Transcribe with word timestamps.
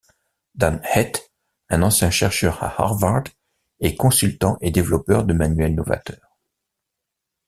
Dan 0.55 0.79
Heath, 0.95 1.31
un 1.69 1.83
ancien 1.83 2.09
chercheur 2.09 2.63
à 2.63 2.73
Harvard, 2.81 3.21
est 3.81 3.93
consultant 3.95 4.57
et 4.59 4.71
développeur 4.71 5.25
de 5.25 5.33
manuels 5.33 5.75
novateurs. 5.75 6.39